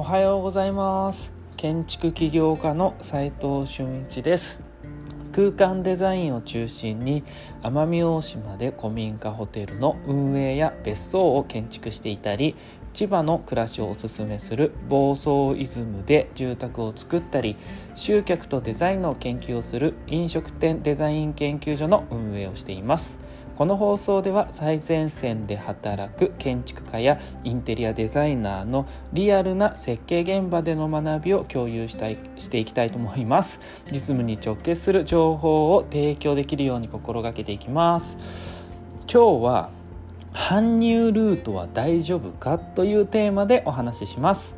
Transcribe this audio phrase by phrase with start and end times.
[0.00, 1.30] おはようございます。
[1.58, 4.58] 建築起業家の斉藤俊一です。
[5.30, 7.22] 空間デザインを中心に
[7.62, 12.56] 奄美大島で古民家ホテルの運営や別荘を建築していたり
[12.94, 17.58] 千葉の暮らしをおすすめする房総イズムで住宅を作ったり
[17.94, 23.18] 集客とデザインの研究をする飲食店デザイン研究所の運営をしています。
[23.60, 33.60] この放送では最前線で働く建築家やインテリアデザイナーのリアルな設計現場での学びを共有したいしていきたいと思います。
[33.92, 38.16] 実務に直結する情報を提供できるように心がけていきます。
[39.12, 39.68] 今日は
[40.32, 44.56] 搬入ルートは大丈夫かというテーマでお話しします。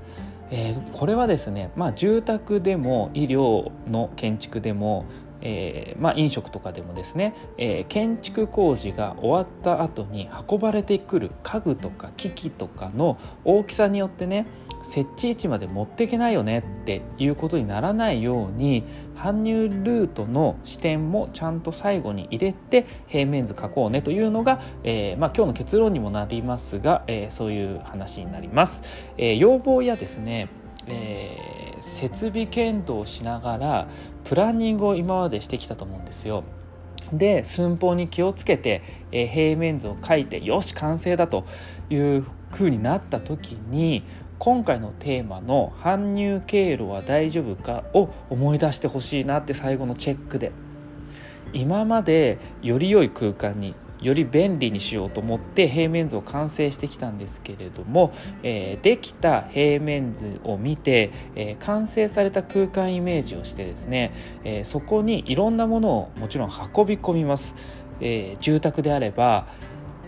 [0.52, 5.06] えー、これはですね、まあ、住宅でも医療の建築でも
[5.42, 14.46] えー、まあ、飲食とかでもですね、えー、建築工事が終わった後に運ばれてくる家具とか機器とかの大きさによってね
[14.82, 28.82] 設置位置まで持っていけないよねっていうことにならないように搬入ルートの視点もちゃんと最後に入れて平面図書こうねというのが、えー、まあ、今日の結論にもなりますが、えそういう話になります。
[29.16, 30.48] え要望やですね
[30.86, 33.88] えー、設備検討しながら
[34.24, 36.44] プランニングを今までしてきたと思うんですよ。
[37.12, 41.44] で寸法に気をつけて、えー、平面図を書いてよし完成だと
[41.90, 44.02] いう風になった時に
[44.38, 50.52] 今回のテーマの「搬入経路は大丈夫か?」を思い出してほしいなって最後のチェックで
[51.52, 64.12] 今までより良い空間により便利にしようと思って平面図を完成してきたんですけれども、えー、できた平面図を見て、えー、完成された空間イメージをしてですね、
[64.44, 67.54] えー、そこにいろんなものをもちろん運び込みます、
[68.00, 69.46] え住宅であれば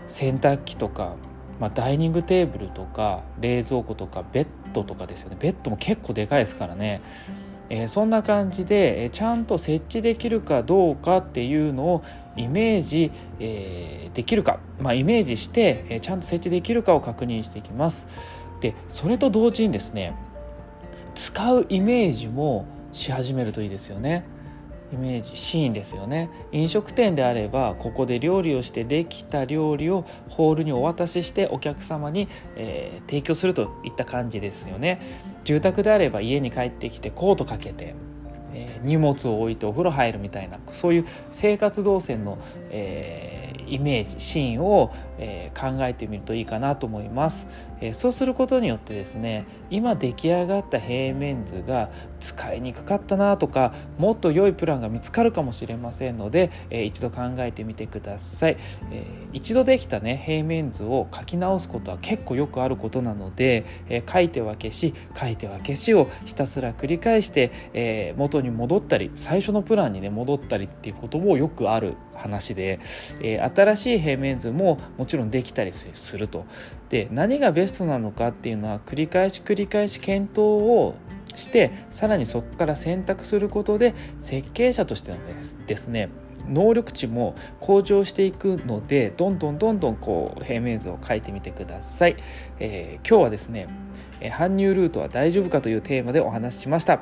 [0.07, 1.15] 洗濯機とか
[1.59, 5.37] まあ、ダイニングテーブルとか冷蔵庫とかベッドとかですよね。
[5.39, 7.01] ベッドも結構でかいですからね。
[7.69, 12.03] え、そんな感じで、えちゃんと設置できるかどうかっていうのを
[12.35, 18.07] イメージ、え、できるか、まあ、イメージして、えちゃんと設置できるかを確認していきます。
[18.61, 20.15] でそれと同時にですね
[21.13, 24.23] 使うイメージもし始めるといいですよね。
[24.95, 26.29] イメージシーンですよね。
[26.51, 35.01] 飲食店であればここで料理をしてできた料理をホールにお渡ししてお客様に、えー、提供するといった感じですよね。
[35.43, 37.93] 住宅であれば家に帰ってきてコートかけて
[38.55, 42.37] えー、荷物を置いてお風呂入るみたいなそういう生活動線の、
[42.71, 47.47] えー、イメージシーンを、えー、考えてみるといいかなと思います、
[47.81, 58.57] えそうすることによってですね今出来上がった平面図が使いにくかったなとかもっと良いプランが見つかるかもしれませんので、え一度考えてみてください、
[58.91, 72.79] え一度できたね平面図を書き直すことは結構よくあることなので、え書いては消し書いては消しをひたすら繰り返して、え元に戻ったり最初のプランにね戻ったりっていうこともよくある話で、
[73.21, 76.45] え、新しい平面図ももちろんできたりすると。
[76.89, 80.95] で何がベストなのかっていうのは繰り返し繰り返し検討を
[81.35, 85.17] してさらにそこから選択することで設計者としての
[85.67, 86.09] ですね
[86.47, 92.17] 能力値も向上していくのでどんどんどんどんこう平面図を書いてみてください、
[92.59, 93.67] えー、今日はですね
[94.21, 97.01] 搬入ルートは大丈夫かというテーマでお話ししました、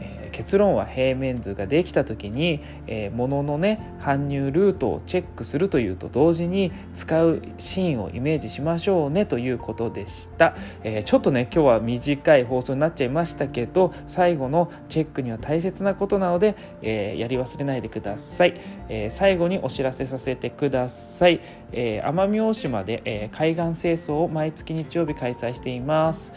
[0.00, 21.40] えー結論は平面図ができた時に、えー、物のね搬入ルートをチェックするというと同時に使うシーンをイメージしましょうねということでした、えー、ちょっとね今日は短い放送になっちゃいましたけど最後のチェックには大切なことなので、えー、やり忘れないでください、え最後にお知らせさせてください、
[21.72, 26.32] え奄美大島で、え海岸清掃を毎月日曜日開催しています。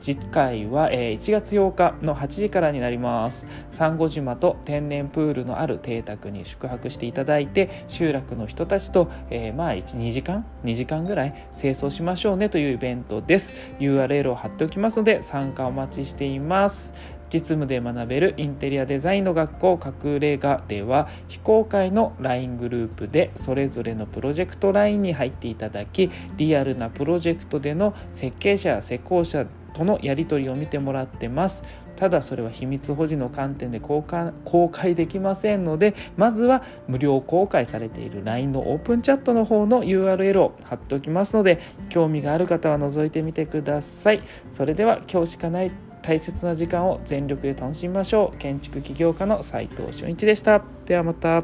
[0.00, 3.46] 次回は、え1月8日の8時からになります。
[3.70, 13.54] サンゴ島と天然プールのある邸宅に宿泊していただいて集落の人たちと、えー、まあ12時間2時間ぐらい清掃しましょうねというイベントです。
[13.78, 17.20] URL を貼っておきますので参加お待ちしています。
[17.30, 31.62] 実務で学べるインテリアデザインの学校隠れ家では非公開の LINE グループでそれぞれのプロジェクト LINE に入っていただきリアルなプロジェクトでの設計者や施工者とのやり取りを見てもらってます。
[31.96, 44.22] ただそれは秘密保持の観点で公開公開できませんのでまずは無料公開されている LINE のオープンチャットの方の URL を貼っておきますので興味がある方は覗いてみてください。
[44.50, 45.70] それでは今日しかない
[46.02, 48.38] 大切な時間を全力で楽しみましょう。
[48.38, 50.62] 建築起業家の斉藤俊一でした。
[50.86, 51.42] ではまた。